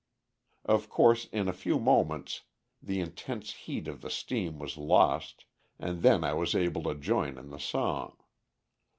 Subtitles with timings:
[0.65, 2.41] Of course, in a few moments
[2.81, 5.45] the intense heat of the steam was lost,
[5.77, 8.17] and then I was able to join in the song.